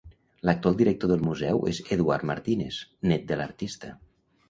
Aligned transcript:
L'actual 0.49 0.77
director 0.79 1.11
del 1.11 1.21
museu 1.27 1.63
és 1.73 1.83
Eduard 1.99 2.29
Martínez, 2.33 2.83
nét 3.13 3.33
de 3.33 3.43
l'artista. 3.43 3.97